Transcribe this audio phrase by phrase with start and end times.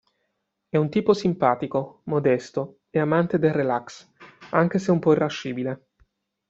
[0.67, 4.09] È un tipo simpatico, modesto e amante del relax,
[4.49, 5.89] anche se un po' irascibile.